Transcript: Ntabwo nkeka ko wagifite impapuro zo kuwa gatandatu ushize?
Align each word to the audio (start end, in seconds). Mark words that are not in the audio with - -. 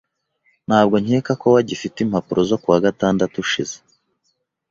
Ntabwo 0.67 0.95
nkeka 1.03 1.31
ko 1.41 1.45
wagifite 1.55 1.97
impapuro 2.01 2.41
zo 2.49 2.57
kuwa 2.61 2.77
gatandatu 2.85 3.35
ushize? 3.45 3.75